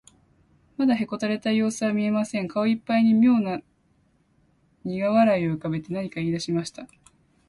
[0.77, 2.47] まだへこたれたようすは見えません。
[2.47, 3.61] 顔いっぱいにみょうな
[4.83, 6.87] にが笑いをうかべて、何かいいだしました。